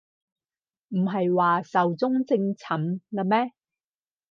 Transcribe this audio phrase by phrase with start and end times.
[0.87, 3.53] 唔係話壽終正寢喇咩